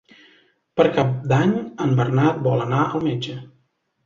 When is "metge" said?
3.11-3.39